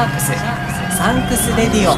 [0.00, 1.94] ャークスサンクスレディオ。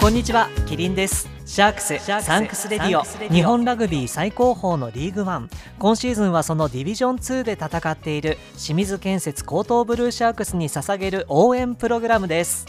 [0.00, 1.37] こんにちはキリンです。
[1.58, 3.02] シャークスサンクスレディオ
[3.34, 5.50] 日本ラグビー最高峰のリーグワン。
[5.80, 12.64] 今シーズンはそのディビジョン2で戦っている清水建設江東ブルーシャークスに捧げる応援プログラムです。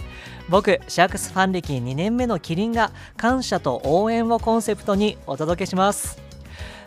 [0.50, 6.29] 僕シャークスファン歴2年目のキリンが感謝と応援をコンセプトにお届けします。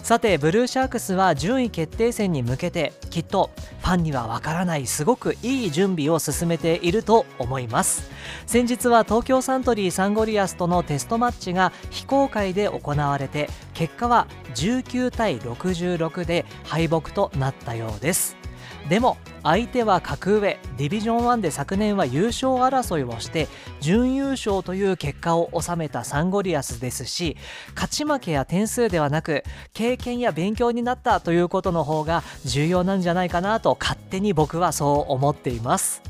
[0.02, 8.10] さてブルーシャークスは順位決定戦に向けてきっとファンにはわからないすごくいい準備を進めていると思います。
[8.46, 18.41] 先日は東京サントリーサンゴリアスとのテストマッチが非公開で行われて結果は19対66で敗北となったようです。
[18.88, 23.48] でも相手は格上ディビジョン1で昨年は優勝争いをして
[23.80, 27.36] 準優勝という結果を収めたサンゴリアスですし
[27.74, 36.02] 勝ち負けや点数ではなく経験や勉強になったということの方が重要なんじゃないかなと勝手に僕はそう思っています。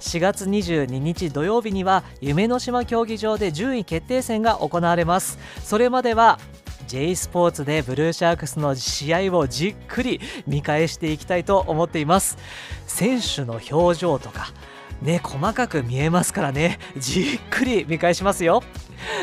[0.00, 5.38] 4月22日土曜日には夢の島競技場で順位決定戦が行われます。
[5.62, 6.38] それまでは
[6.88, 12.38] J スポーツでブルーシャークスの試合をじっくり見返していきたいと思っています。
[12.86, 14.48] 選手の表情とか
[15.02, 16.78] ね細かく見えますからね。
[16.96, 18.62] じっくり見返しますよ。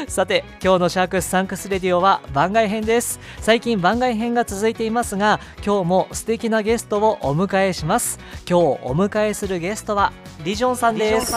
[0.08, 3.19] さて今日のシャークスサンクスレディオは番外編です。
[3.41, 8.19] 最近番外編が続いていますが今日も素敵なゲストをお迎えします。
[8.47, 11.33] 今日お迎えするゲストはリジョンさんです。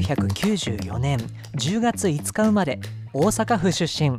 [0.00, 1.18] 1994年
[1.54, 2.80] 10月5日生まれ
[3.12, 4.18] 大阪府出身。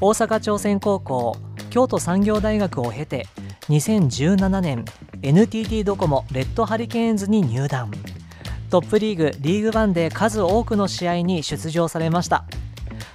[0.00, 1.36] 大阪朝鮮高校
[1.70, 3.26] 京都産業大学を経て
[3.68, 4.84] 2017年
[5.22, 7.90] NTT ドコモレッドハリケーンズに入団。
[8.70, 12.44] トップリーグリーグワンで数多くの試合に出場されました。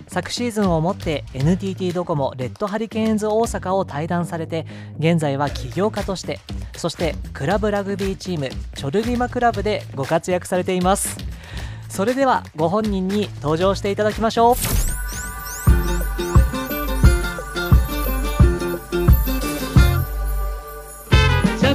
[0.08, 4.66] 昨シーズンをもって NTT ドコモレッドハリケーンズ大阪を退団されて
[4.98, 6.40] 現在は起業家として
[6.76, 11.29] そしてクラブラグビーチームチョルビマクラブでご活躍されています。
[11.90, 14.89] それではご本人に登場していただきましょう。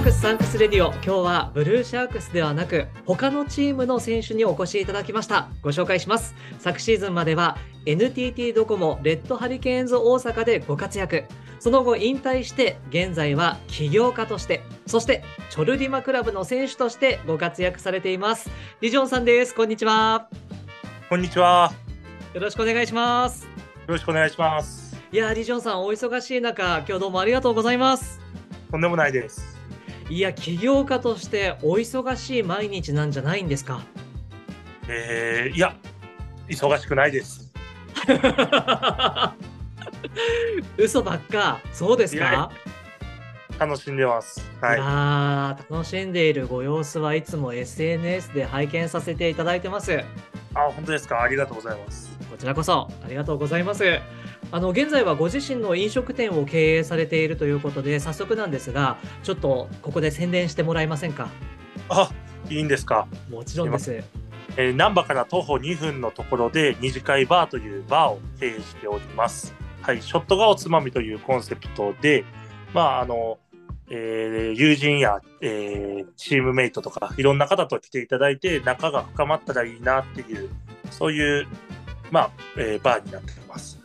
[0.04, 0.92] クスサンクス Radio。
[0.92, 5.48] 今日はブルーシャークスではなく他のチームの選手にお越しいただきました。
[5.62, 6.34] ご紹介します。
[6.58, 7.56] 昨シーズンまでは
[7.86, 11.24] NTT ドコモレッドハリケーンズ大阪でご活躍。
[11.58, 18.50] その後引退して現在は起業家としてそしてチョルリマクラブの選手としてご活躍されています。
[18.82, 19.54] リジョンさんです。
[19.54, 20.28] こんにちは。
[21.08, 21.72] こんにちは。
[22.34, 23.44] よろしくお願いします。
[23.44, 23.48] よ
[23.86, 24.98] ろしくお願いします。
[25.10, 28.20] いやリジョンさんお忙しい中今日どうもありがとうございます。
[28.70, 29.53] とんでもないです
[30.14, 33.82] いや起業家としてお忙しい毎日なんじゃないんですか？
[34.86, 35.74] えー、いや
[36.48, 37.52] 忙しくないです
[40.78, 41.58] 嘘ばっか。
[41.72, 42.52] そうですか？
[43.58, 44.48] 楽しんでます。
[44.60, 44.78] はい。
[44.80, 49.98] あ楽しんでいるご様子はいつも SNS で拝見させていただいてます。
[50.54, 51.22] あ、本当ですか？
[51.22, 52.16] ありがとうございます。
[52.30, 53.82] こちらこそありがとうございます。
[54.52, 61.28] あの現在はご自身の飲食店を経営されているということで早速なんですが、ちょっとここで宣伝してもらえませんか？
[61.88, 62.10] あ、
[62.48, 63.06] いいんですか？
[63.30, 63.92] もちろんです。
[64.56, 69.52] えー、難波から徒歩2分のところで二次会バーというバーを経営しております。
[69.82, 72.24] はい、ショットがおつまみというコンセプトで、
[72.72, 73.38] まあ、あの、
[73.90, 80.48] えー、友人や、えー、チームメイトとか、いろんな方と来ていただいて、仲が深まったらいいなっていう、
[80.90, 81.46] そういう、
[82.10, 83.43] まあ、えー、バーになっています。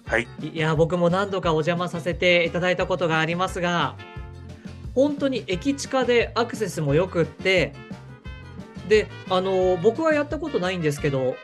[0.10, 0.28] はい。
[0.42, 3.96] いや、僕も何度かお邪魔させていただいたことがありますが、
[4.96, 7.74] 本当に駅近でアクセスもよくって、
[8.88, 11.36] で、あの、僕はやったことないんですけど、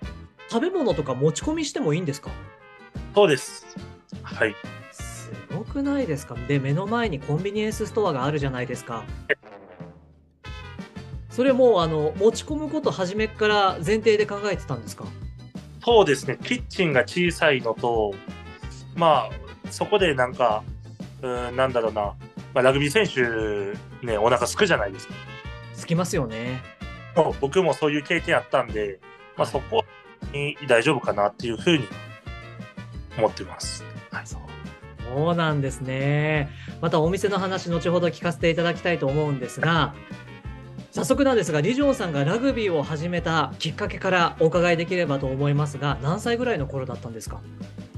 [0.50, 2.32] 食べ物とか持ち込みしてもいいんですか？
[3.14, 3.68] そうです。
[4.24, 4.56] はい。
[4.92, 6.36] すごくないですか？
[6.48, 9.04] で、目の前にコンビニエンスストアがあるじゃないですか。
[11.30, 15.06] それもあの持ち込むこと初めから前提で考えてたんですか？
[15.84, 18.16] そうですね、キッチンが小さいのと、
[18.96, 20.64] まあ、そこでなんか、
[21.22, 22.16] うん、なんだろうな、ま
[22.56, 25.14] あ、ラグビー選手、ね、お腹すくじゃないですか。
[25.74, 26.62] すきますよね。
[27.40, 29.00] 僕もそういう経験あったんで、
[29.38, 29.86] まあ、そこ
[30.34, 31.88] に大丈夫かなっていうふうに
[33.18, 33.84] 思ってます。
[34.12, 34.42] はい、そう
[35.08, 36.50] そうなんですね。
[36.82, 39.94] またお店の話、後ほど聞かせていただきたいと思うんですが、
[40.92, 47.40] 早速なんですが、リジョンさんがラグビーを始めたきっかけからお伺いできればと思いますが、何歳ぐらいの頃だったんですか？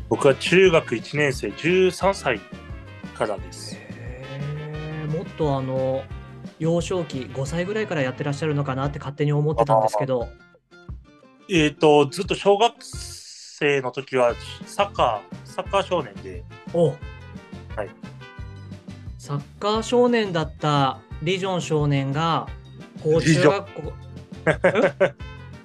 [0.10, 2.40] 僕は中学1年生、13歳
[3.18, 3.78] からです。
[5.14, 6.04] もっとあの
[6.60, 10.30] 幼少期5歳ぐらいからやってらっしゃるのかなって勝手に思ってたんですけど。
[11.50, 14.34] えっ、と、ずっと小学生の時は
[14.66, 16.44] サッカー、サッカー少年で、
[16.74, 16.88] お。
[16.88, 16.94] は
[17.84, 17.90] い。
[19.18, 22.48] サッカー少年だったリジョン少年が
[23.04, 23.94] こう中学校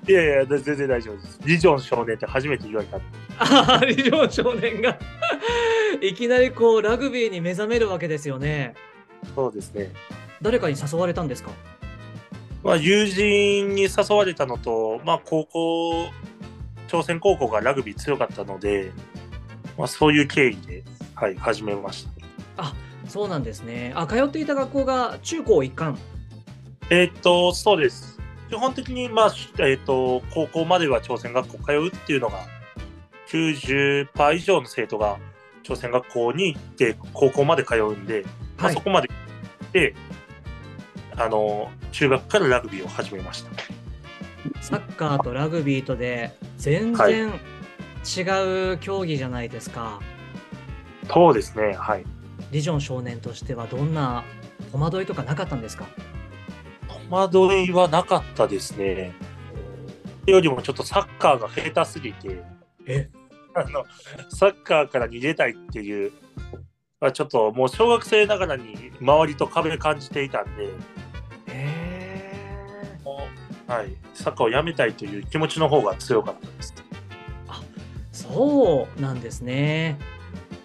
[0.09, 1.39] いやいや、全然大丈夫です。
[1.45, 2.97] リジョン少年って初めて言われた。
[3.39, 4.99] あーリジョン少年が
[6.03, 8.75] いきなりこうラグビーに目覚めるわけですよね
[9.35, 9.93] そうですね。
[10.41, 11.51] 誰かに誘われたんですか？
[12.65, 16.07] まあ、友人に誘われたのと、まあ、高校、
[16.89, 18.93] 朝鮮高校がラグビー強かったので、
[19.79, 20.85] まあ、そういう経緯で、
[21.15, 22.07] はい、始めまし
[22.57, 22.73] た。
[23.09, 25.99] そうなんですねあ通っていた学校が中高一貫
[26.89, 28.19] えーっと、そうです。
[28.53, 32.41] 基本的に、まあ、えーっと、高校までは朝鮮学校通うっていうのが、
[33.29, 35.17] 90%以上の生徒が
[35.63, 38.27] 朝鮮学校に行って、高校まで通うんで、
[38.59, 39.95] まあ、はいそこまで行って、
[41.17, 43.51] あの、中学からラグビーを始めました。
[44.61, 47.33] サッカーとラグビーとで全はい然
[48.05, 49.99] 違う競技じゃないですか、
[51.09, 52.05] そうですね、はい。
[52.51, 54.25] リジョン少年としてはどんな
[54.73, 55.87] 戸惑いとかなかったんですか？
[57.13, 59.13] 戸惑いはなかったですね。
[60.27, 62.43] よりもちょっとサッカーが下手すぎて、
[62.87, 63.11] え？
[63.55, 63.85] あの、
[64.31, 66.13] サッカーから逃げたいっていう、
[67.01, 70.71] まあちょっともう小学生ながらに周りと壁感じていたんで、
[71.49, 73.29] えも
[73.69, 76.75] うはい、サッカーをやめたいという気持ちの方が強かったです。
[78.13, 79.99] そうなんですね。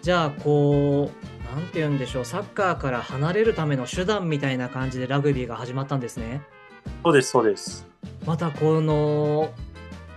[0.02, 6.42] じゃあこうなんて言うんでしょうサッカーから離れるための手段みたいな感じでラグビーが始まったんですね。
[7.04, 7.88] そうです、そうです。
[8.26, 9.52] またこの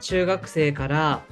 [0.00, 1.22] 中学生から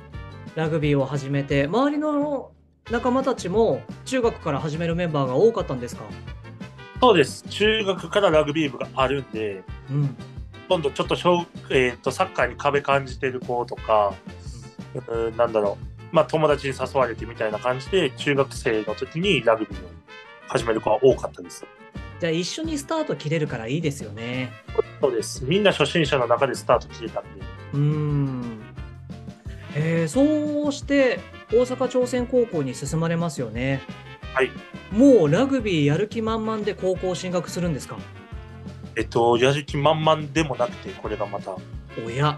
[0.54, 2.52] ラグビーを始めて周りの
[2.90, 6.04] 仲間たちも中学から始めるメンバーが多かったんですか？
[7.00, 7.44] そうです。
[7.48, 10.16] 中学からラグビー部があるんで、うん。
[10.68, 14.14] 今度ちょっと小、えー、とサッカーに壁感じてる子とか、
[14.94, 19.88] うーんなんだろう、まあ、友達に誘われてみたいな感じで、中学生の時にラグビーを
[20.48, 21.66] 始める子が多かったです。
[22.20, 24.50] じゃあ一緒にスタート切れるからいいですよね
[25.00, 25.44] そうです。
[25.44, 27.30] みんな初心者の中でスタート切れたんで、
[27.74, 28.60] うーん
[29.76, 31.20] えーそうして
[31.52, 33.82] 大阪朝鮮高校に進まれますよね
[34.34, 34.50] はい。
[34.90, 37.98] もうラグビーやる気満々で高校進学するんですか？
[38.96, 41.56] えっと、やる気満々でもなくて、これがまた。
[42.04, 42.36] おや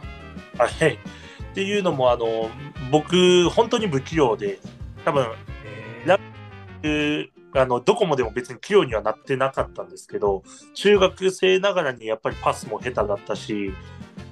[0.59, 0.99] はい。
[1.51, 2.51] っていうのも、あの、
[2.91, 4.59] 僕、本当に不器用で、
[5.05, 5.27] 多分、
[6.83, 13.73] えーあの、どこもでも別に器用にはなってなかったんですけど、中学生ながらにやっぱりパスも下手だったし、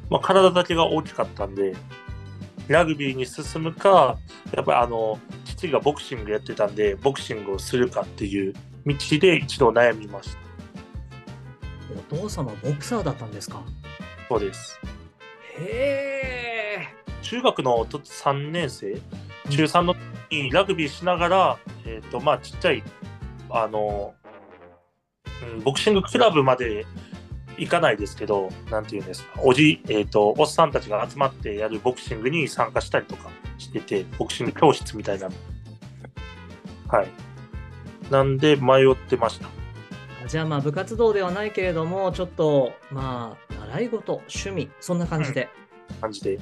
[0.09, 1.75] まあ、体だけが大きかったんで、
[2.69, 4.17] ラグビーに進むか、
[4.55, 8.55] やっぱりあの、父がボクシングやってたんで、ボクシングをするかっていう
[8.87, 10.39] 道で一度悩みました。
[12.15, 13.63] お父様ボクサーだったんですか？
[14.29, 14.81] そうです。
[15.59, 16.38] へえ
[17.29, 18.99] 中学のと3年生、
[19.51, 19.95] 中3の
[20.31, 22.83] 時にラグビーしながら、えっ、と、まあ、ちっちゃい、
[23.51, 24.15] あの、
[25.55, 26.87] うん、ボクシングクラブまで
[27.59, 35.35] 行かないですけど、なんていうんですか、おじ、えっ、と、おっさんたちが集まってやるボクシングに参加したりとかしてて、ボクシング教室みたいなの。
[36.89, 37.09] はい。
[38.11, 39.49] なんで迷ってました。
[40.27, 45.49] じゃあまあ部活動ではないけれどもちょっとまあ習い事趣味そんな感じで、
[46.01, 46.39] 感じで。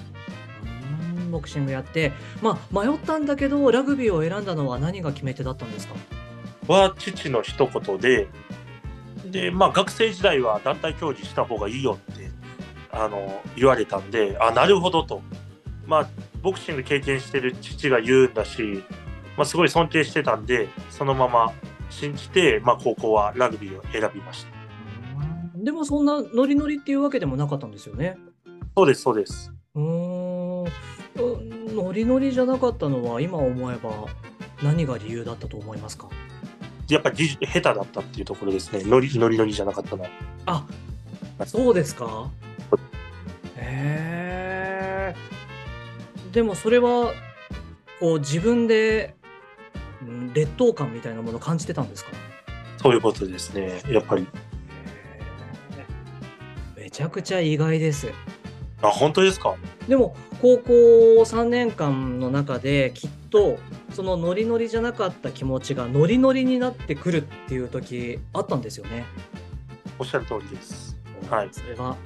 [1.30, 5.94] ボクシングやってまあ迷ったんだけどラグビーを選んだのは何が決め手だったんですか？
[6.66, 8.26] は父の一言で、
[9.24, 12.30] で、まあ学生時代は団体競技した方がいいよって、
[12.90, 15.22] あの、言われたんで、あ、なるほどと。
[15.86, 16.08] まあ、
[16.42, 18.82] ボクシング経験してる父が言うんだし、
[19.36, 21.52] まあすごい尊敬してたんで、そのまま
[21.88, 24.56] 信じて、まあ高校はラグビーを選びました。
[25.54, 28.16] でもそんなノリノリっていうわけでもなかったんですよね？
[28.76, 29.52] そうです、そうです。
[29.74, 30.15] うーんう
[31.76, 34.06] ノリノリじゃなかったのは今思えば
[34.62, 36.08] 何が理由だったと思いますか？
[36.88, 38.82] やっぱり技術下手だったっていうところですね。
[38.84, 40.10] ノリノリノリじゃなかったのは。
[40.46, 40.66] あ
[41.44, 42.30] そうですか？
[43.56, 45.14] へえ
[46.32, 47.12] でもそれは
[48.00, 49.14] こう自分で
[50.02, 52.10] うん劣等感みたいなものを感じてたんですか？
[52.82, 53.82] そういうことですね。
[53.88, 54.26] やっぱり。
[56.76, 58.10] めちゃくちゃ意外です
[58.80, 59.56] あ、本当ですか？
[59.88, 60.16] でも
[60.46, 60.72] 高校
[61.22, 63.58] 3年間の中できっと
[63.92, 69.06] そのノリノリじゃなかった気持ちがノリノリになってくるっていう時あったんですよね。
[69.98, 70.96] おっしゃる通りです。
[71.28, 71.48] おはい。
[71.50, 71.96] それは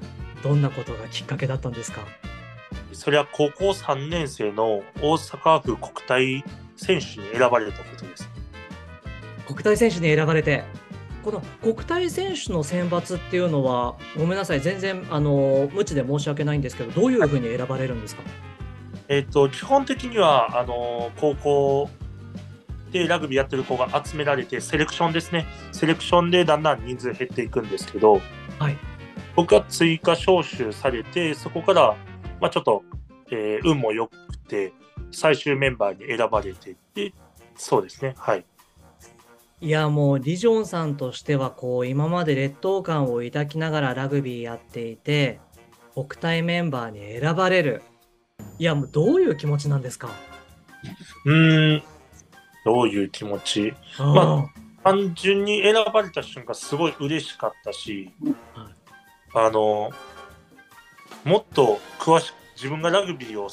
[0.42, 2.00] どんなことがきっかけだったんですか？
[2.94, 6.44] それは高校3年生の大阪府国体
[6.76, 8.26] 選手に選ばれたことです。
[9.46, 10.64] 国体選手に選ばれて
[11.22, 18.22] この国体選手の選抜っていうのはごめんなさい全然あの無知で申し訳ないんですけどどういうふうに選ばれるんですか？
[19.12, 21.90] えっ、と、基本的には、あの、高校
[22.92, 25.46] でラグビーやってる子が集められて、セレクションですね。
[25.72, 28.20] セレクションでだんだん人数減っていくんですけど、
[28.60, 28.76] はい
[29.34, 31.96] 僕は追加招集されて、そこから、
[32.40, 32.84] まあちょっと、
[33.32, 34.72] えー運も良くて、
[35.10, 37.12] 最終メンバーに選ばれてで、
[37.56, 38.14] そうですね。
[38.16, 38.44] はい。
[39.62, 45.38] いやもうリジョンさんとしてはこう今まで劣等感を抱きながらラグビーやっていて
[45.94, 47.82] 国体メンバーに選ばれる。
[48.58, 50.10] いやもうどういう気持ちなんですか？
[51.26, 51.82] うーん、
[52.64, 53.74] どういう気持ち？
[53.98, 54.48] ま
[54.82, 58.34] 単純に選ばれた瞬間すごい嬉しかったし、はい
[59.34, 59.90] あの
[61.24, 63.48] もっと詳しく自分がラグビーを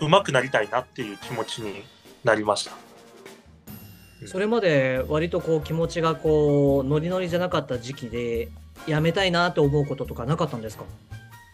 [0.00, 1.82] 上手くなりたいなっていう気持ちに
[2.22, 2.81] なりました。
[4.26, 8.48] それまで割とこう気持ちがこうノリノリじゃなかった時期で
[8.86, 10.84] やめたいなと思うこととかなかったんですか？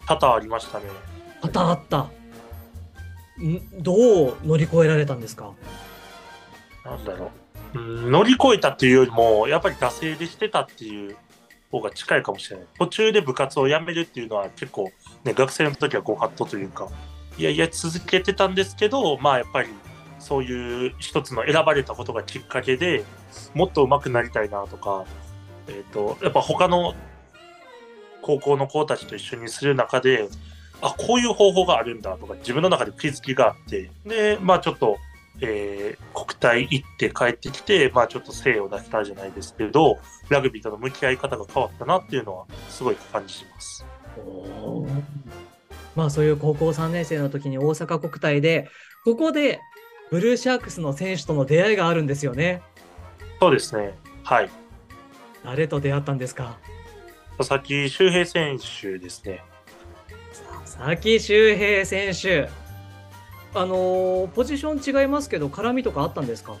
[0.07, 0.85] 多々ありましたね。
[1.41, 1.99] あったあった
[3.41, 3.81] ん？
[3.81, 5.53] どう乗り越えられたんですか？
[6.85, 7.31] なんだろ
[7.75, 7.79] う。
[7.79, 11.15] うん乗り越えたっていうよりも、やっぱり惰性でしてたっていう
[11.71, 12.65] 方が近いかもしれない。
[12.79, 14.91] 途中で部活を辞めるっていうのは結構、
[15.23, 16.87] ね、学生の時はご法度というか、
[17.37, 19.69] いやいや続けてたんですけど、まあやっぱり
[20.19, 23.03] そういう一つの選ばれたことがきっかけで
[23.53, 25.05] もっと上手くなりたいなとか、
[25.67, 26.95] えっ、と、やっぱ他の
[28.21, 30.27] 高校の子たちと一緒にする中で、
[30.81, 34.97] あ、こういう方法があるんだとか、自分の中で気づきがあって、で、まあちょっと、
[35.41, 39.99] えー国体行って帰ってきて、まあちょっと精を出したじゃないですけど、
[40.29, 43.85] ラグビーとの向き合い方が変わったなっていうのはすごい感じします。
[45.95, 48.69] まあそういう高校3年生の時に大阪国体で
[49.03, 49.59] ここで
[50.09, 52.61] ブルーシャークスの選手との出会いがあるんですよね
[53.39, 53.93] そうですね。
[54.23, 54.49] はい。
[55.43, 56.57] 誰と出会ったんですか？
[57.37, 59.41] 佐々木修平選手ですね。
[60.65, 62.49] 佐々木修平選手
[63.53, 66.57] あのーポジション違いますけど絡みとかあったんですか？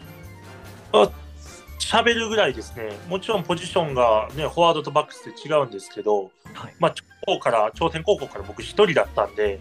[1.79, 2.91] 喋るぐらいですね。
[3.07, 9.59] もちろんポジションがね、フォワードとバックスで違うんですけど、はいまあ、地方から、朝鮮高校から僕一人だったんで、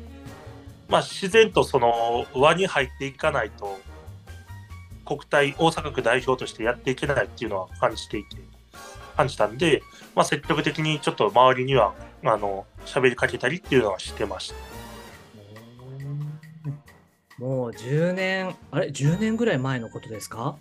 [0.88, 3.78] まあ、自然とその輪に入っていかないと、
[5.06, 8.36] 国体、大阪府代表としてやっていけないっていうのは感じていて、
[9.16, 9.82] 感じたんで、
[10.14, 14.54] まあ、積極的にちょっと周りには、あの、喋りかけたりっていうのはしてました。
[17.38, 20.56] もう10年あれ？10年ぐらい前のことですか？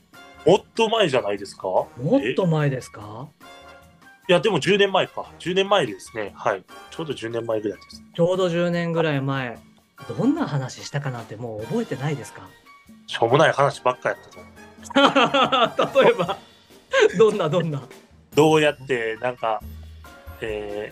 [0.46, 1.64] もっと前じゃないですか？
[1.64, 1.88] も
[2.20, 3.28] っと前ですか？
[4.30, 5.26] いや、でも10年前か。
[5.40, 6.34] 10年前ですね。
[6.36, 6.64] はい。
[6.92, 8.04] ちょうど10年前ぐらいです。
[8.14, 9.58] ちょうど10年ぐらい前
[10.08, 12.48] どんな話したかなんてもう覚えてないですか？
[13.08, 16.04] しょうもない話ばっかやったと思う。
[16.06, 16.38] 例えば
[17.18, 17.82] どんなどんな？
[18.36, 19.62] どうやって、なんか、
[20.42, 20.92] え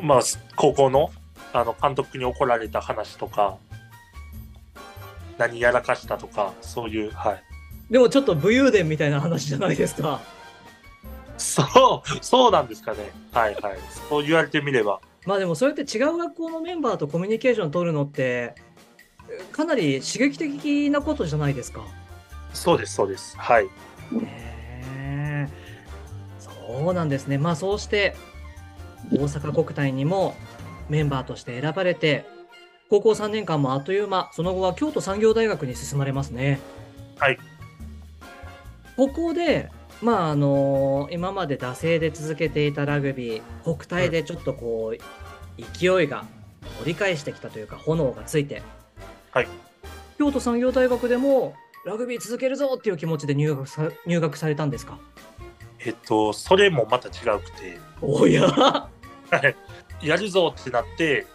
[0.00, 0.20] ーまあ、
[0.56, 1.10] 高校の
[1.52, 3.58] あの監督に怒られた話とか、
[5.36, 7.42] 何やらかしたとか、そういう、はい。
[7.92, 10.20] でもちょっと武勇伝みたいな話じゃないですか
[11.36, 13.10] そう、そうなんですかね。
[13.32, 13.78] はいはい。
[14.08, 15.00] そう言われてみれば。
[15.24, 18.54] まあでもそうやって違う学校のメンバーとコミュニケーション取るのって
[19.52, 21.82] かなり刺激的なことじゃないですか。
[22.52, 23.36] そうです、そうです。
[23.38, 23.64] はい。
[23.64, 23.68] へ
[24.14, 25.48] え
[26.38, 27.38] そうなんですね。
[27.38, 28.16] まあそうして
[29.12, 30.34] 大阪国体にも
[30.88, 32.26] メンバーとして選ばれて
[32.90, 36.60] 高校3年間もあっという間その後は京都産業大学に進まれますね。
[37.18, 37.38] はい。
[38.96, 39.70] ここで
[40.02, 46.24] まああの今まで惰性で続けていたラグビー国体でちょっとこう勢いが
[46.80, 48.62] 折り返してきたというか炎がついて、
[49.30, 49.48] はい、
[50.18, 51.54] 京都産業大学でも
[51.84, 54.98] ラグビー続けるぞっていう気持ちで入学さ入学されたんですか？
[55.84, 58.48] えっと、それもまた違うくて、おや。
[58.48, 58.88] は
[60.00, 60.06] い。
[60.06, 61.26] やるぞってなって、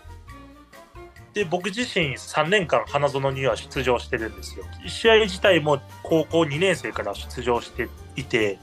[1.34, 4.64] で、僕自身3年間花園には出場してるんですよ。
[4.88, 8.60] 試合自体も高校2年生から出場していて、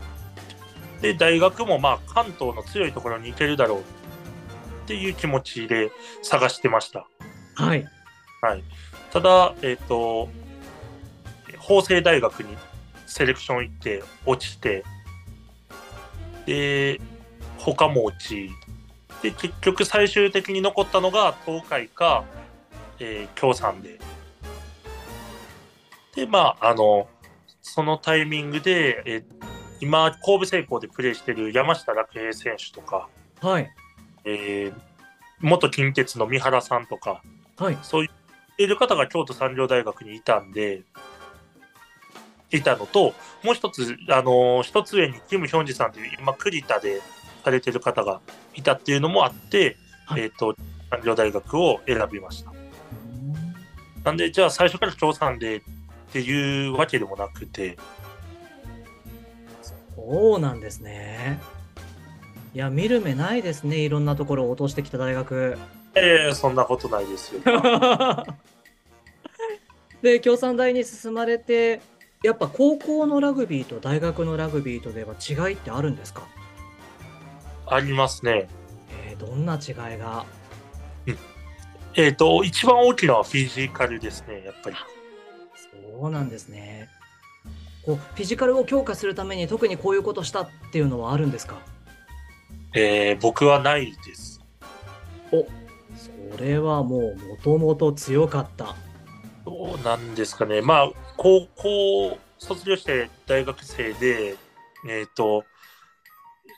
[1.01, 3.83] で、大学もまあ関東の強いところに行けるだろうっ
[4.87, 5.91] ていう気持ちで
[6.23, 7.07] 探してました。
[7.55, 7.87] はい
[8.43, 8.65] はい。
[9.11, 10.29] ただ、えっ、と、
[11.59, 12.57] 法政大学に
[13.07, 14.85] セレクション行って落ちて、
[16.45, 17.01] で、
[17.57, 18.51] 他も落ち、
[19.23, 22.25] で、結局最終的に残ったのが東海か、
[22.99, 23.99] えー、京産で。
[26.15, 27.09] で、まあ、あの、
[27.65, 29.25] そのタイミングで、えー
[29.81, 33.09] 今、神戸製鋼でプレーしてる山下楽平選手とか、
[33.41, 33.71] はい
[34.25, 34.75] えー
[35.41, 37.23] 元近鉄の三原さんとか、
[37.59, 37.79] はい。
[37.83, 38.11] そういう
[38.57, 40.85] いる方が京都産業大学にいたんで、
[42.51, 47.03] いたのと、もう一つ、あのー一つ上にキム・ヒョンジさんという、今、栗田で
[47.43, 48.21] されてる方が
[48.55, 50.55] いたっていうのもあって、はいえっ、と、
[50.91, 52.53] 産業大学を選びました。
[54.05, 55.63] なんで、じゃあ最初から京産で
[56.15, 57.77] っていうわけでもなくて、
[59.97, 61.41] そうなんですね。
[62.55, 63.79] いや、見る目ないですね。
[63.79, 65.59] いろんなところを落としてきた大学。
[65.97, 67.41] えー、そんなことないですよ。
[70.03, 71.81] で、共産大に進まれて、
[72.23, 76.23] やっぱ高校のラグビーと大学のラグビーとでは違いってあるんですか？
[77.67, 78.47] ありますね。
[79.09, 80.25] えーどんな違いが？
[81.97, 84.77] えっ、と、一番大きいのはフィジカルですね、やっぱり。
[86.01, 86.89] そうなんですね。
[87.85, 91.57] こうフィジカルを強化するために特にこういうことしたっていうのはあるんですか？
[92.75, 94.41] えー僕はないです。
[95.33, 95.47] お
[96.35, 98.75] それはもうもともと強かった。
[99.45, 100.63] どうなんですかね。
[100.63, 104.37] まあ、高校卒業して大学生で、
[104.89, 105.45] えっ、と、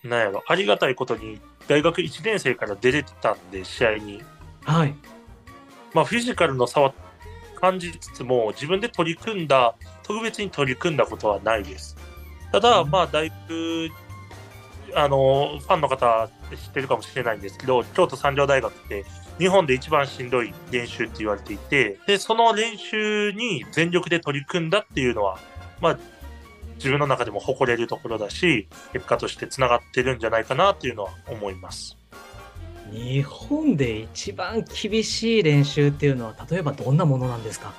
[0.05, 4.23] なんやろ、ありがたいことに大学1年生から出れてたんで、試合に。
[4.63, 4.95] はい。
[5.93, 6.95] まあ、フィジカルの差は
[7.57, 11.97] 感じつつも、自分で取り組んだ、特別に取り組んだことはないです。
[12.53, 13.91] ただ、うんまあ、大学、
[14.95, 19.05] あの、ファンの方知ってるかもしれないんですけど、京都産業大学って、
[19.39, 25.39] 日本で一番しんどい練習って言われていて、で、その練習に全力で取り組んだっていうのは、
[25.81, 25.99] まあ、
[26.77, 31.96] 自分の中でも誇れるところだし、結果としてつながってるんじゃないかなっていうのは思います。
[32.93, 37.73] 日本で一番厳しい練習っていうのは例えばどんなものなんですか？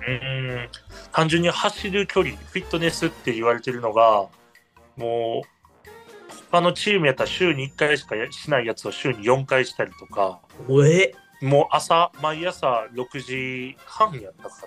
[0.00, 0.68] うーん
[1.12, 4.28] 単純に走る距離、フィットネスって言われてるのが、
[4.96, 5.48] もう、
[6.50, 11.14] 他のチームやったら週に1回しかやしないやつを週に4回したりとか、おえ？
[11.42, 14.66] もう朝、毎朝6時半やったか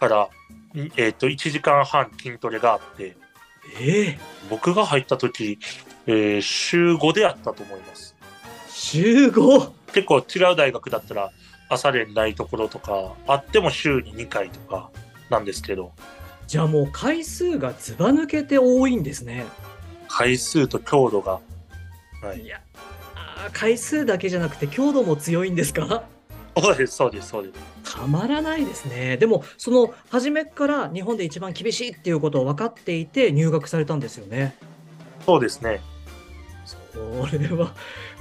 [0.00, 0.08] な。
[0.08, 3.16] から、んえっ、と、1時間半筋トレがあって、
[3.80, 4.18] え
[4.50, 5.58] 僕が入った時、
[6.06, 8.14] えー週5でやったと思います。
[8.68, 9.70] 週 5!
[9.92, 11.30] 結構違う大学だったら、
[11.68, 14.90] 朝練ないところとか、あっても週に2回とか
[15.30, 15.92] なんですけど、
[16.46, 19.46] じゃあもう回数がずば抜けて多いんですね。
[20.08, 21.40] 回数と強度が、
[22.22, 22.60] はいい、や
[23.52, 26.04] 回数だけじゃなくて強度も強いんですか？
[26.58, 27.54] そうです、そうです、そうです。
[27.94, 29.16] たまらないですね。
[29.16, 34.56] でもその初めから日本で一番厳しいっていうことを分かっていて入学されたんですよね。
[35.24, 35.80] そうですね。
[36.64, 37.72] それは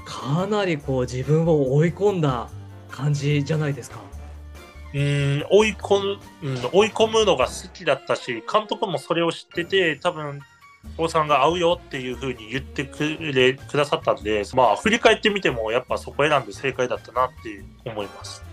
[0.05, 2.49] かなりこう自分を追い込んだ
[2.91, 3.99] 感じじゃないですか。
[4.93, 10.39] うーん、追い込む、うん、追い込むのが好きだったし、監督もそれを知ってて、多分、
[10.99, 18.52] おさんが合うよっていうふうに言ってくれ、くださったんで、まあ、振り返ってみても、やっぱそこ選んで正解だったなって思います。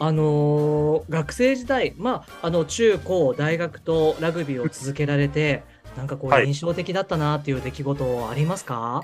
[0.00, 5.62] あのー学生時代、まあ、あの中高大学とラグビーを続けられて、
[5.96, 9.02] なんかこうはい印象的だったなっていう出来事ありますか？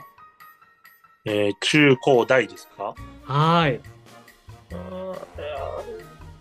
[1.25, 2.95] えー中高大ですか？
[3.23, 3.81] はい。
[4.71, 4.79] や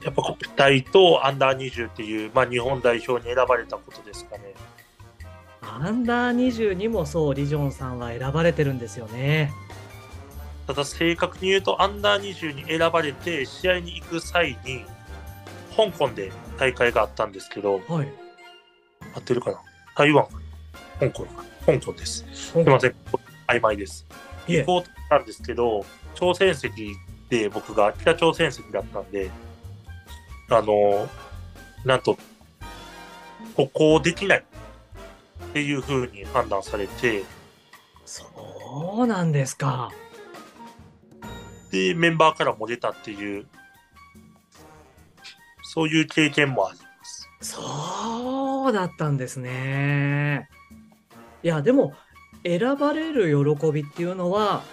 [0.06, 4.54] やっぱ国体とアンダー20っていう、まあ、日本代表に選ばれたことですかね。
[5.64, 6.36] アンダー
[6.76, 9.52] 22もそうリジョンさんは選ばれてるんですよね。
[10.68, 14.84] ただ正確に言うと、アンダー20に選ばれて、試合に行く際に、
[15.76, 18.08] 香港で大会があったんですけど、はい。
[19.14, 19.62] 合ってるかな？
[19.96, 20.32] 台湾か
[21.00, 22.26] 香港か香港です。
[22.34, 22.96] すみません、
[23.48, 24.06] 曖昧です。
[24.48, 26.96] 行こうとしたんですけど、朝鮮席
[27.30, 29.30] で僕が北朝鮮席だったんで、
[30.50, 31.10] あの、
[31.84, 32.18] なんと、
[33.56, 34.44] 歩行できないっ
[35.54, 37.24] ていうふうに判断されて、
[38.06, 38.26] そ
[39.04, 39.92] うなんですか。
[41.76, 43.46] で、メンバーからも出たっていう、
[45.64, 47.30] そういう経験もあります。
[47.42, 50.48] そうだったんですね。
[51.44, 51.94] いやでも
[52.44, 54.64] 選ばれる喜びっていうのは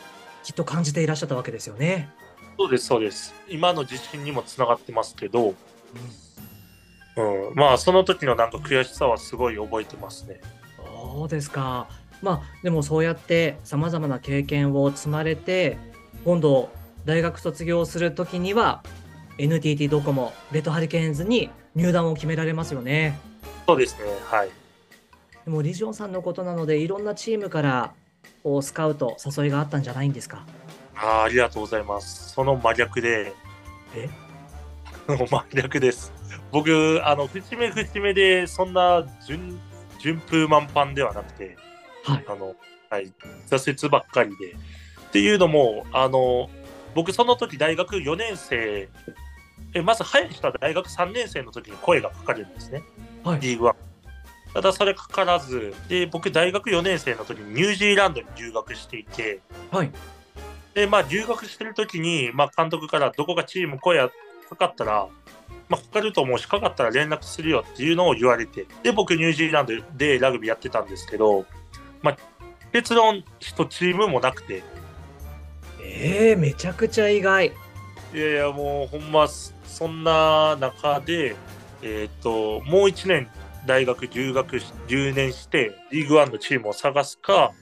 [0.43, 2.09] きっと感じていらっしゃったわけですよね。
[2.57, 3.35] そうです、そうです。
[3.49, 5.55] 今の自信にもつながってますけど、
[7.17, 10.41] うん、まあ、その時のなんか悔しさはすごい覚えてますね。
[10.79, 11.88] そうですか。
[12.23, 15.77] まあでもそうやってさまざまな経験を積まれて
[16.25, 16.71] 今度
[17.05, 18.83] 大学卒業する時には
[19.38, 23.19] NTT ドコモレッドハリケーンズに入団を決められますよね。
[23.67, 24.51] そうですね、はい。
[25.45, 27.93] でもリジョンさんのことなのでいろんなチームから
[28.61, 30.45] スカウト誘いがあったんじゃないんですか？
[30.95, 32.33] あーありがとうございます。
[32.35, 33.33] その真逆で、
[33.97, 34.09] え？
[35.09, 36.12] 真逆です。
[36.53, 39.59] 僕、あの、節目節目で、そんな順、
[39.99, 41.57] 順風満帆ではなくて、
[42.05, 42.25] はい。
[42.29, 42.55] あの、
[42.91, 43.12] はい、
[43.49, 46.51] 挫折ばっかりで、っていうのも、あの、
[46.95, 48.89] 僕その時大学4年生、
[49.75, 52.83] えまず早い人は大学3年生の時に声がかかるんですね、
[53.25, 53.41] はい。
[53.41, 53.77] リーグワン。
[54.55, 59.91] ただそれかからず、で、僕大学4年生の時にニュージーランドに留学していて、はい。
[60.75, 64.11] で、まあ留学してる時に、まあ監督からどこがチーム声が
[64.51, 65.09] かかったら、
[65.71, 71.47] まあかかると思うし、かかったら連絡するよっていうのを言われて、で、僕ニュージーランドでラグビーやってたんですけど、
[72.03, 72.17] まあ
[72.73, 74.63] 結論一チームもなくて、
[75.83, 77.53] えー、めちゃくちゃ意外。
[78.14, 81.37] いやいや、もうほんま、そんな中で、
[81.83, 83.29] えっ、と、もう1年
[83.66, 87.53] 大学留学し、留年して、リーグワンのチームを探すか、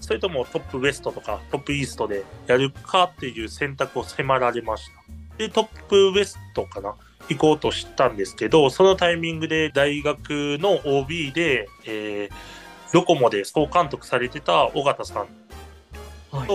[0.00, 5.36] それともトップウエストとかトップイーストでやるかっていう選択を迫られました。
[5.38, 6.94] で、トップウエストかな？
[7.28, 12.34] 行こうとしたんですけど、そのタイミングで大学の OB で、えー
[12.94, 15.26] ドコモで総監督されてた尾形さん
[16.30, 16.48] はい。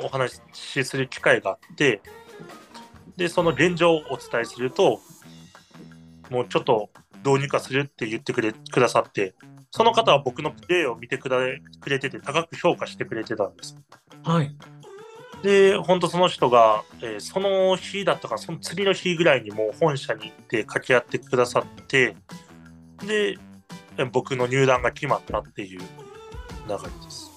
[0.00, 2.02] とお話しする機会があって、
[3.16, 5.00] で、その現状をお伝えすると、
[6.30, 6.90] もうちょっと
[7.22, 9.34] どうにかするって言ってくれくださって、
[9.70, 13.76] その方は僕のプレーを見てくれくれてて、高く評価してくれてたんです。
[14.22, 14.54] はい。
[15.42, 22.16] で、本当その人が、えーその日だったか、その次の日ぐらいにもう本社に行って掛け合ってくださって、
[23.06, 23.38] で、
[23.96, 25.84] え僕の入団が決まったっていう流
[26.74, 27.29] れです。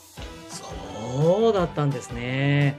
[1.13, 2.77] そうだったんですね。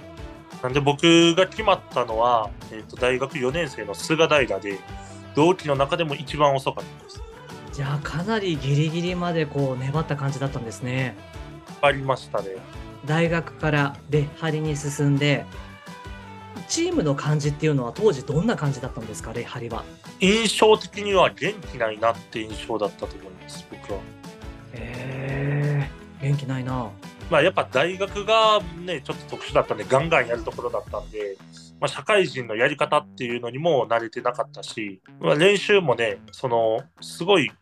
[0.62, 4.78] なんで僕が決まったのは、えー、と大学4年生の菅平で、
[5.36, 7.22] 同期の中でも一番遅かったです。
[7.72, 11.16] じゃあかなりギリギリまでこう粘った感じだったんですね。
[11.80, 12.56] ありましたね。
[13.04, 15.44] 大学から出張りに進んで、
[16.68, 19.84] チームの感じっていうのは当時どんな感じだったんですか、レハリは？
[20.20, 23.98] 印象的には元気ないなって印象だったと思います、僕は。
[24.72, 26.90] えー、元気ないな。
[27.30, 31.36] まあ、やっぱ大学がね、ちょっと特殊だったんで、ガンガンやるところだったんで、
[31.80, 37.52] まあ、社会人のやり方っていうのにも慣れてなかったし、まあ、練習もね、その、すごい、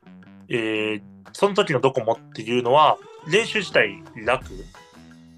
[0.49, 4.47] えーその時のドコモっていうのは、練習自体楽。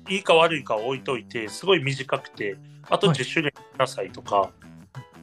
[0.08, 2.56] いいか悪いかを置いといて、すごい短くて、
[2.90, 4.50] あとはい10種類なさいとか、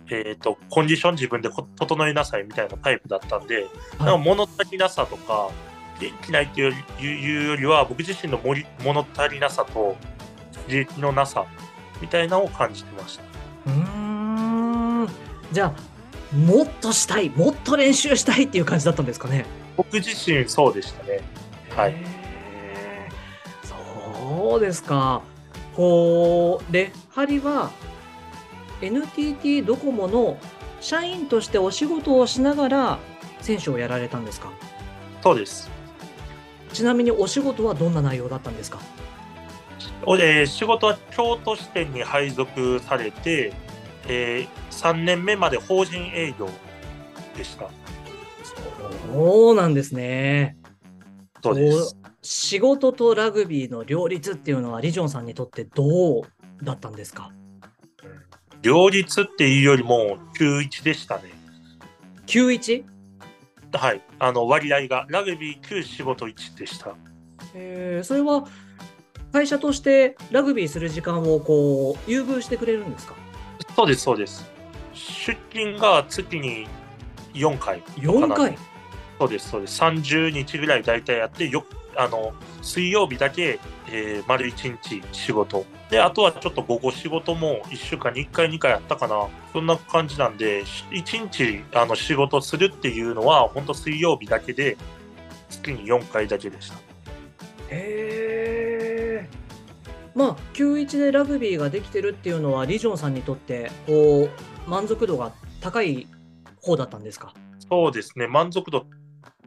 [0.09, 3.67] えっ、と、コンディション自分でこ整えなさいみたいなタイプだったんで、
[3.99, 5.49] なんか物足りなさとか、
[6.01, 8.39] 元気ないっていうよりは、僕自身の
[8.83, 9.95] 物足りなさと、
[10.67, 11.45] 刺激のなさ
[12.01, 13.23] みたいなのを感じてました。
[13.67, 15.07] うーん。
[15.51, 19.45] じゃあ、もっとしたい、もっと練習したいっていう感じだったんですかね？
[19.77, 21.21] 僕自身そうでしたね。
[21.75, 21.95] はい
[23.63, 25.21] そうですか。
[25.75, 27.71] こう、レハリは
[28.81, 30.37] NTT ドコモの
[30.79, 32.99] 社員としてお仕事をしながら
[33.41, 34.51] 選手をやられたんですか？
[35.23, 35.69] そうです。
[36.73, 38.79] ちなみにお仕事はどんな内容だったんですか？
[40.05, 43.53] おえー仕事は京都支店に配属されて、
[44.07, 46.49] え3年目まで法人営業
[47.35, 47.69] でした。
[49.13, 50.57] そうなんですね。
[51.43, 51.97] そうです。
[52.23, 56.23] 仕事とラグビーの両立っていうのはリジョンさんにとってどう
[56.63, 57.31] だったんですか？
[58.61, 61.31] 両立っていうよりも、91でしたね。
[62.27, 62.83] 91?
[63.73, 64.01] はい。
[64.19, 66.95] あの、割合が、ラグビー9仕事1でした。
[67.53, 68.45] えーそれは
[69.33, 73.15] 会社としてラグビーする時間をこう優遇してくれるんですか？
[73.75, 74.49] そうです、そうです。
[74.93, 76.67] 出勤が月に
[77.33, 78.57] 4回とか4なんで回？
[79.19, 79.81] そうです、そうです。
[79.81, 81.63] 30日ぐらい大体やって、よ
[81.95, 85.65] あの水曜日だけ、えー丸1日仕事。
[85.89, 89.27] で、あとはちょっと午後仕事も1週間に1回、2回やったかな。
[89.51, 94.77] そんな感じなんで、し1日あの仕事するっていうのは、本当水曜日だけで、
[95.49, 96.75] 月に4回だけでした。
[97.69, 99.29] へえ
[100.15, 104.29] まあ91でラグビーができてるっていうのはリジョンさんにとってこ
[104.67, 106.07] う満足度が高い
[106.61, 107.33] 方だったんですか？
[107.69, 108.85] そうですね、満足度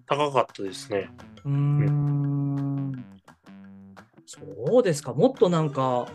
[0.06, 1.10] 高かったですね。
[1.44, 2.23] うーん
[4.34, 6.06] そうですかもっとなんか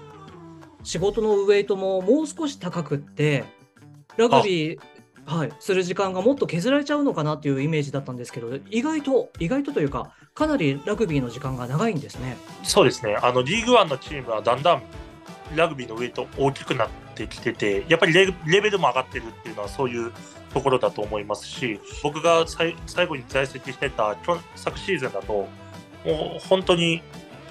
[0.84, 3.46] 仕事のウエイトももう少し高くって
[4.18, 4.80] ラグビー
[5.26, 12.36] はい、する時間がもっと削られちゃうのかなっていうイメージだったんですけど意外と意外とというかかなりラグビーの時間が長いんですね。
[12.64, 14.82] そうですね、あのリーグワンのチームはだんだん
[15.56, 20.12] ラグビーのウェイト大きくなってきてて、やっぱりレベルも上がってるっていうのはそういう
[20.54, 22.76] ところだと思いますし、僕が最
[23.08, 24.16] 後に在籍してた
[24.56, 25.48] 昨シーズンだと、も
[26.06, 27.02] う本当に、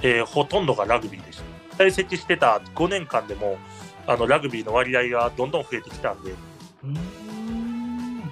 [0.02, 1.44] えーほとんどがラグビーでした。
[1.76, 3.58] 在籍してた5年間でも
[4.06, 8.22] あのラグビーの割合がどんどん増えてきたんで、うーん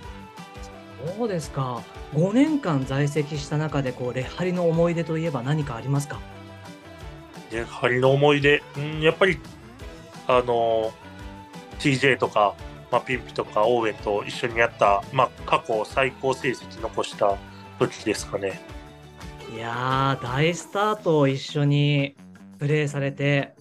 [1.17, 1.83] そうですか。
[2.15, 6.19] 5年間在籍した中でこうレハリの思い出といえば何かありますか？
[7.53, 9.39] やはりの思い出、うん、やっぱり、
[10.27, 10.93] あの、
[11.79, 12.57] TJ とか、
[12.91, 17.37] まあ、ピンピとかオーウェンと一緒にやった、まあ、過去最高成績残した
[17.79, 18.61] 時ですかね。
[19.55, 22.17] いやー、大スターと一緒に
[22.59, 23.55] プレーされて、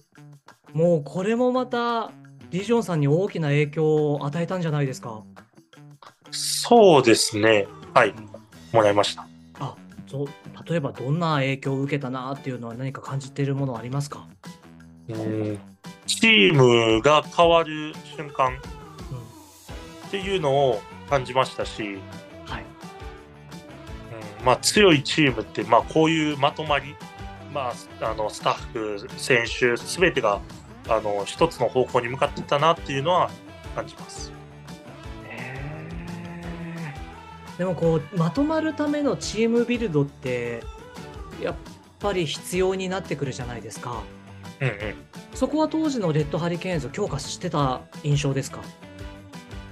[0.72, 2.12] もうこれもまた、
[2.50, 5.24] リジョンさんに大きな影響を与えたんじゃないですか？
[6.30, 7.66] そうですね。
[7.94, 8.14] はい。
[8.72, 9.26] もらいました。
[9.58, 9.74] あ、
[10.06, 10.26] そう
[10.68, 14.28] 例えばどんな影響を受けたなっていうのは何か感じているものありますか？
[15.08, 15.58] うん
[16.06, 18.52] チームが変わる瞬間
[20.06, 21.98] っていうのを感じましたし、
[24.46, 26.94] まあ、強いチームって、まあ、こういうまとまり、
[27.52, 30.40] まあ、あのスタッフ、選手、すべてが
[30.88, 33.28] あの一つの方向に向かってたなっていうのは
[33.74, 34.30] 感じます。
[37.58, 40.62] でもこうまとまるためのチームビルドって
[41.42, 41.54] やっ
[41.98, 44.02] ぱり必要になってくるじゃないですか。
[44.60, 44.74] うんうん、
[45.34, 48.60] そこは当時のレッドハリケーンズ強化してた印象ですか？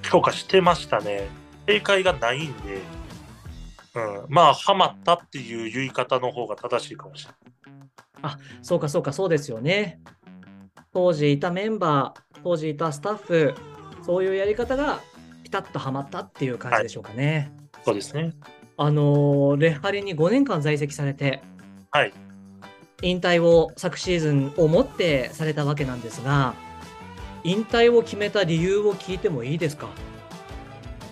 [0.02, 1.28] 強化してましたね。
[1.66, 2.80] 正解がないんで、
[3.94, 7.32] うん、まあ、はまったっていう言い方の方が正しいかもしれ
[7.72, 7.88] ない。
[8.22, 10.00] あそうかそうかそうですよね。
[10.92, 13.54] 当時いたメンバー、当時いたスタッフ、
[14.02, 15.00] そういうやり方が
[15.42, 17.52] ピタッとはまったっていう感じでしょうかね。
[17.56, 18.32] はいそうですね。
[18.78, 21.42] あのレハリに5年間在籍されて、
[21.90, 22.14] はい。
[23.02, 26.54] 引退を昨シーズンをもってされたわけなんですが、
[27.42, 29.88] 引退を決めた理由を聞いてもいいですか？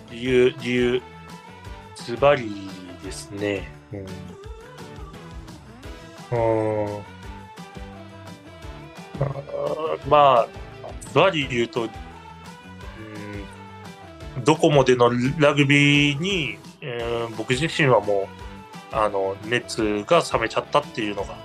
[0.09, 1.01] 理由、理由、
[1.95, 2.49] ズバリ
[3.03, 3.69] ですね。
[3.91, 3.99] うん。
[6.37, 7.03] うん
[10.07, 10.47] まあ、
[11.01, 11.87] ズバリ言うと、
[14.43, 18.27] ドコモでのラグビーに、えー、僕自身はも
[18.91, 21.35] うあの熱が冷めちゃったっていうのが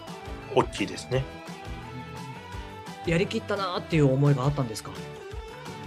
[0.54, 1.22] 大きいですね。
[3.06, 4.90] やりきったなっていう思いがあったんですか？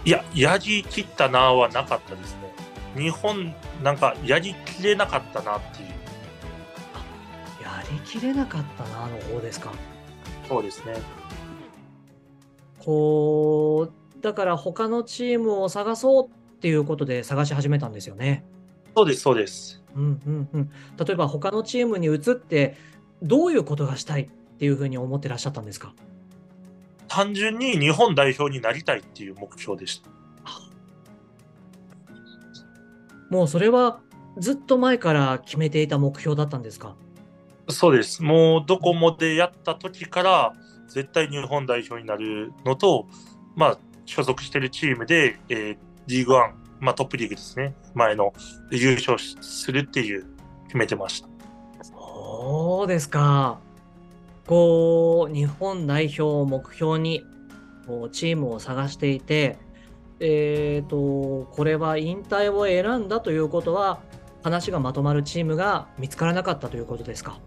[0.06, 2.51] いや、やりきったなはなかったですね。
[2.98, 5.90] 日本、なんかやりきれなかったなっていう。
[7.62, 9.72] やりきれなかったなの方ですか。
[10.48, 10.96] そうですね。
[12.80, 18.44] こう、だから他のチームを探そうっていうことで探し始めたんですよね。
[18.96, 19.84] そうです、そうです。
[19.96, 20.72] うんうんうん。
[20.98, 22.76] 例えば他のチームに移って、
[23.22, 25.94] どういうことがしたいっていうふうに思ってらっしゃったんですか？
[27.08, 30.10] 単純に日本代表になりたいっていう目標でした。
[33.32, 34.02] もうそれは
[34.38, 36.96] ずっと前から決めていた目標だったんですか？
[37.70, 38.22] そうです。
[38.22, 40.54] もうドコモでやった時から
[40.90, 43.08] 絶対日本代表になるのと、
[43.56, 48.34] まあ、所属してるチームで、えー、リーグワン、まあ、トップリーグですね、前の
[48.72, 50.26] 優勝するっていう
[50.66, 51.30] 決めてました。
[51.82, 53.60] そうですか。
[54.48, 57.24] こう、日本代表を目標に
[57.88, 59.58] こうチームを探していて、
[60.24, 64.02] えーと、これは引退を選んだということは、
[64.44, 67.40] 話がまとまるチームが見つからなかったということですか？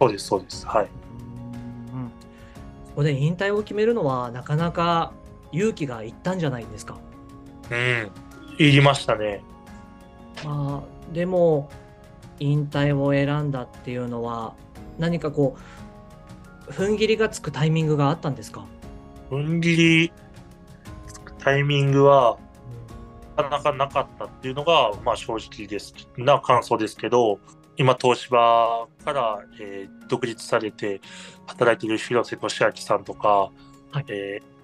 [0.00, 0.66] そうです、そうです。
[0.66, 0.84] はい。
[0.84, 0.90] うん、
[2.08, 2.10] こ
[2.96, 5.12] こで引退を決めるのは、なかなか
[5.50, 6.98] 勇気がいったんじゃないですか？
[7.70, 8.10] うん、
[8.58, 9.42] いりましたね。
[10.44, 11.70] まあ、でも、
[12.38, 14.54] 引退を選んだっていうのは、
[14.98, 15.56] 何かこ
[16.68, 18.66] う、踏ん切りがつくタイミングがあったんですか？
[19.30, 20.12] 踏ん切り
[21.44, 22.38] タイミングは、
[23.36, 25.94] なかなかなかったっていうのが、まあ正直です。
[26.16, 27.38] な感想ですけど、
[27.76, 31.00] 今、東芝から、えー、独立されて
[31.46, 34.54] 働いている広瀬俊明さんとか、はい、えー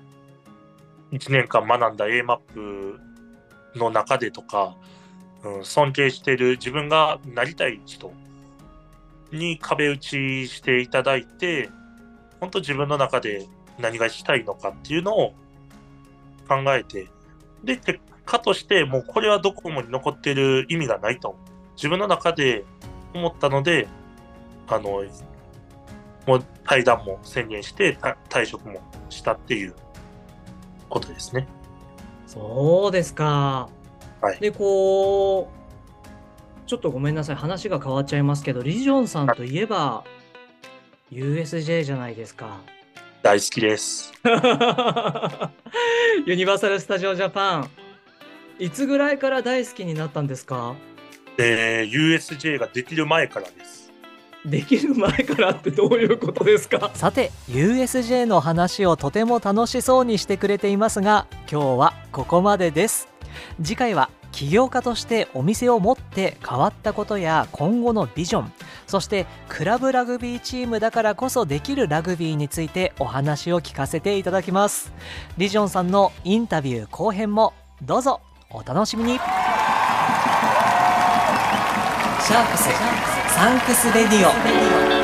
[1.12, 3.00] 1年間学んだ A マップ
[3.74, 4.76] の中でとか、
[5.44, 8.12] うん、尊敬している自分がなりたい人
[9.32, 11.70] に壁打ちしていただいて、
[12.40, 13.46] 本当自分の中で
[13.78, 15.34] 何がしたいのかっていうのを
[16.50, 17.08] 考えて、
[17.62, 21.36] で、結果として、もうこれはドコモに残ってる意味がないと。
[21.76, 22.64] 自分の中で
[23.14, 23.86] 思ったので、
[24.66, 25.04] あの、
[26.26, 27.96] もう対談も宣言して
[28.28, 29.74] 退職もしたっていう
[30.88, 31.46] ことですね。
[32.26, 33.68] そうですか。
[34.20, 40.04] はい、で、こう、ちょっとごめんなさい、話が変わっちゃいますけど、リジョンさんといえば、
[41.10, 42.60] USJ じゃないですか。
[43.22, 44.12] 大好きです。
[46.26, 47.70] ユニバーサル・スタジオ・ジャパン。
[48.58, 50.74] いつぐらいから大好きになったんですか？
[51.38, 53.90] えー、USJ ができる前からです。
[54.44, 56.90] できる前からってどういうことですか？
[56.94, 63.06] さて USJ の話をとても楽しそうにしてくれていますが今日はここまでです
[63.62, 68.52] 次回は起業家としてお店を持って変わったことや今後のビジョン
[68.90, 74.92] そしてクラブラグビーチームだからこそできるラグビーについてお話を聞かせていただきます。
[75.38, 78.20] リジョンさんのインタビュー後編もどうぞ。
[78.50, 79.12] お楽しみに。
[79.12, 82.64] シャークス
[83.32, 84.99] サンクスレディオ。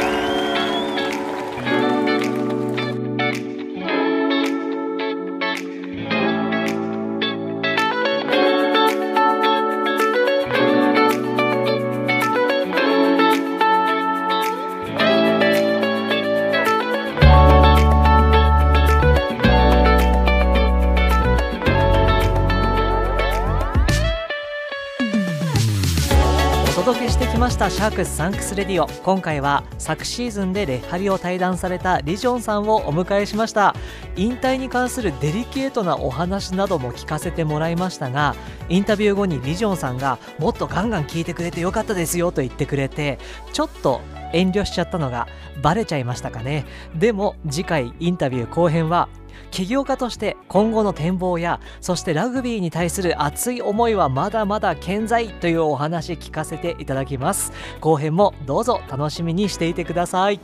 [27.87, 33.75] きましたシャークスサンクスレディオ今回は昨シーズンでレッハリを退団されたリジョンさんをお迎えしました。
[34.17, 38.35] 引退に関するデリケートなお話なども聞かせてもらいましたが
[38.69, 43.19] インタビュー後にリジョンさんがもっとガンガン聞いてくれてよかったですよと言ってくれて
[43.53, 44.01] ちょっと
[44.33, 45.29] 遠慮しちゃったのが
[45.63, 46.65] バレちゃいましたかね。
[46.95, 49.09] でも次回インタビュー後編は
[49.51, 57.53] 起業家として今後の展望やそしてラグビーに対する熱い思いはまだまだ健在というお話聞かせていただきます。
[57.81, 60.41] 後編もどうぞ楽しみにしていてください。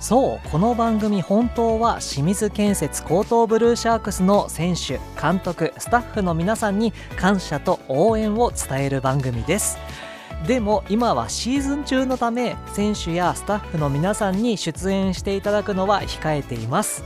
[0.00, 9.78] そうこの番組本当は清水建設高等ブルーシャークスの選手監督スタッフの皆さんに感謝と応援を伝える番組です。
[10.46, 17.02] でも今はシーズン中のため選手やスタッフの皆さんに出演していただくのは控えています。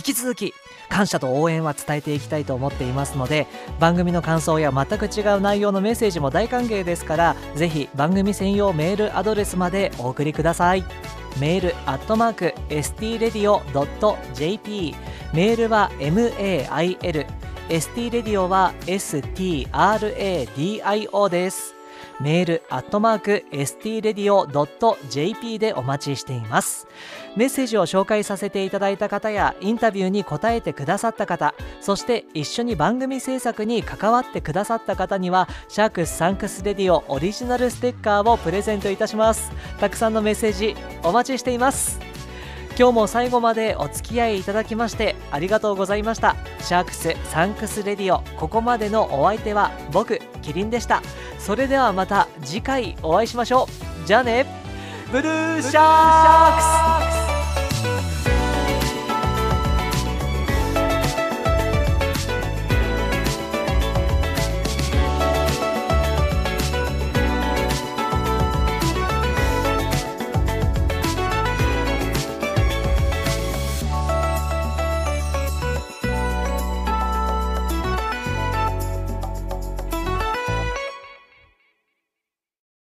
[0.00, 0.54] 引き続き
[0.88, 3.46] 感謝と応援は伝えていきたいと思っていますので
[3.78, 10.84] 番組の感想や全く違う内容のメッセージも大歓迎ですからぜひ番組専用メールアドレスまでお送りください。
[11.38, 13.34] メールアットマーク stradio.jp
[15.32, 17.26] メールは mail
[17.68, 19.68] ST レディオは STRADIO
[21.28, 21.79] です。
[22.20, 26.86] メールアットマーク stradio.jp でお待ちしています。
[27.36, 39.50] メッセージを紹介させていただいた方やインタビューに答えてくださった方そして一緒に番組制作に関わってくださった方にはシャークスサンクスレディオオリジナルステッカーをプレゼントいたします。
[39.78, 42.09] たくさんのメッセージお待ちしています。
[42.80, 46.34] 今日も最後までお付き合いいただきましてありがとうございました。
[46.60, 51.02] シャークスサンクスレディオここまでのお相手は僕キリンでした。
[51.38, 53.68] それではまた次回お会いしましょ
[54.02, 54.06] う。
[54.06, 54.46] じゃあね。
[55.12, 57.59] ブルーシャークス。